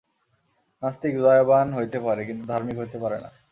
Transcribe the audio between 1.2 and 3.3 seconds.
দয়াবান হইতে পারে, কিন্তু ধার্মিক হইতে পারে না।